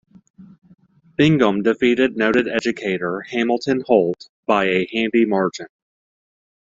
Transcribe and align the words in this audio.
Bingham 1.15 1.61
defeated 1.61 2.17
noted 2.17 2.47
educator 2.47 3.21
Hamilton 3.21 3.83
Holt 3.85 4.29
by 4.47 4.65
a 4.65 4.87
handy 4.91 5.25
margin. 5.25 5.67